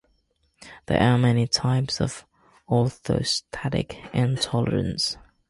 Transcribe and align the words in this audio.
There 0.87 0.99
are 0.99 1.19
many 1.19 1.45
types 1.45 2.01
of 2.01 2.25
orthostatic 2.67 3.99
intolerance. 4.15 5.17